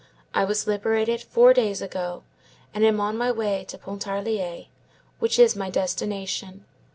[0.33, 2.23] I was liberated four days ago,
[2.73, 4.65] and am on my way to Pontarlier,
[5.19, 6.65] which is my destination.